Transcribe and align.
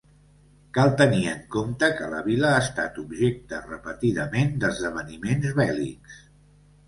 Cal 0.77 0.93
tenir 1.01 1.19
en 1.31 1.41
compte 1.55 1.89
que 1.99 2.07
la 2.13 2.21
vila 2.29 2.49
ha 2.53 2.63
estat 2.63 2.97
objecte, 3.03 3.59
repetidament, 3.67 4.57
d'esdeveniments 4.63 5.53
bèl·lics. 5.61 6.17